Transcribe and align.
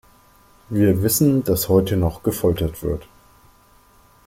Wir 0.69 1.03
wissen, 1.03 1.43
dass 1.43 1.69
heute 1.69 1.95
noch 1.95 2.23
gefoltert 2.23 2.81
wird. 2.81 3.07